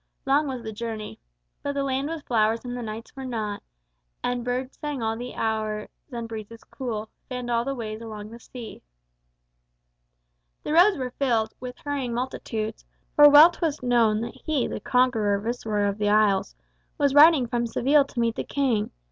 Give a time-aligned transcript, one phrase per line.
[0.25, 1.19] Long was the journey,
[1.61, 3.61] But the land was flowers and the nights were not,
[4.23, 8.39] And birds sang all the hours, and breezes cool Fanned all the ways along the
[8.39, 8.81] sea.
[10.63, 12.83] The roads were filled With hurrying multitudes.
[13.15, 16.55] For well 'twas known That he, the conqueror, viceroy of the isles,
[16.97, 18.89] Was riding from Seville to meet the king.